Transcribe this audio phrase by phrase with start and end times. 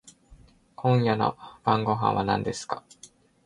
[0.73, 2.83] 今夜の晩御飯は何ですか？